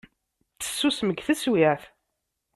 Tessusem 0.59 1.09
deg 1.09 1.19
teswiεt. 1.23 1.83